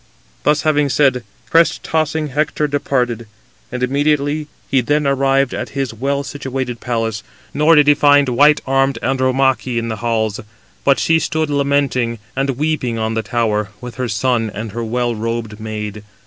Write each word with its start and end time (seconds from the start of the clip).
Thus 0.41 0.63
having 0.63 0.89
said, 0.89 1.23
crest 1.51 1.83
tossing 1.83 2.29
Hector 2.29 2.67
departed; 2.67 3.27
and 3.71 3.83
immediately 3.83 4.47
he 4.67 4.81
then 4.81 5.05
arrived 5.05 5.53
at 5.53 5.69
his 5.77 5.93
well 5.93 6.23
situated 6.23 6.79
palace, 6.79 7.21
nor 7.53 7.75
did 7.75 7.85
he 7.85 7.93
find 7.93 8.27
white 8.27 8.61
armed 8.65 8.97
Andromache 9.03 9.77
in 9.77 9.89
the 9.89 9.97
halls; 9.97 10.39
but 10.83 10.97
she 10.97 11.19
stood 11.19 11.51
lamenting 11.51 12.17
and 12.35 12.57
weeping 12.57 12.97
on 12.97 13.13
the 13.13 13.21
tower, 13.21 13.69
with 13.79 13.97
her 13.97 14.09
son 14.09 14.49
and 14.55 14.71
her 14.71 14.83
well 14.83 15.13
robed 15.13 15.59
maid. 15.59 16.01